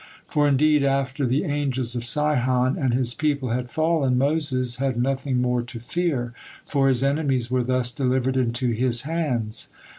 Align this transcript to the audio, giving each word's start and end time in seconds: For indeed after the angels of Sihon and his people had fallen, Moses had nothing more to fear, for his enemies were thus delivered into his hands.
For 0.25 0.47
indeed 0.47 0.81
after 0.81 1.27
the 1.27 1.43
angels 1.43 1.95
of 1.95 2.03
Sihon 2.03 2.75
and 2.75 2.91
his 2.91 3.13
people 3.13 3.49
had 3.51 3.69
fallen, 3.69 4.17
Moses 4.17 4.77
had 4.77 4.95
nothing 4.99 5.39
more 5.39 5.61
to 5.61 5.79
fear, 5.79 6.33
for 6.67 6.87
his 6.87 7.03
enemies 7.03 7.51
were 7.51 7.61
thus 7.63 7.91
delivered 7.91 8.35
into 8.35 8.71
his 8.71 9.03
hands. 9.03 9.67